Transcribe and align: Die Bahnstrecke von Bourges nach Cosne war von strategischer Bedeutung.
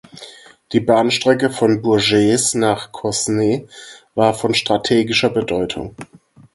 Die 0.71 0.79
Bahnstrecke 0.79 1.51
von 1.51 1.83
Bourges 1.83 2.55
nach 2.55 2.91
Cosne 2.91 3.67
war 4.15 4.33
von 4.33 4.55
strategischer 4.55 5.29
Bedeutung. 5.29 5.95